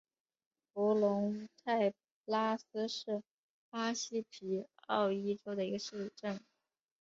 [0.73, 1.93] 弗龙泰
[2.25, 3.21] 拉斯是
[3.69, 6.43] 巴西皮奥伊州的一个市镇。